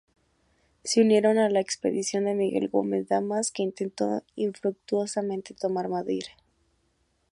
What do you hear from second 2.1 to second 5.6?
de Miguel Gómez Damas, que intentó infructuosamente